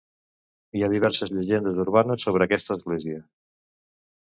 Hi 0.77 0.81
ha 0.85 0.89
diverses 0.93 1.33
llegendes 1.35 1.83
urbanes 1.85 2.27
sobre 2.29 2.49
aquesta 2.49 2.77
església. 2.81 3.23